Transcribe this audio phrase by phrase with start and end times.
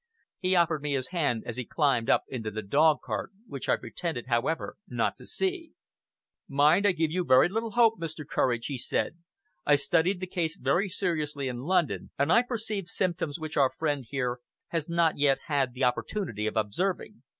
[0.39, 3.75] He offered me his hand as he climbed up into the dog cart, which I
[3.77, 5.73] pretended, however, not to see.
[6.47, 8.25] "Mind, I give you very little hope, Mr.
[8.27, 9.19] Courage," he said.
[9.63, 14.03] "I studied the case very seriously in London, and I perceived symptoms which our friend
[14.09, 17.21] here has not yet had the opportunity of observing.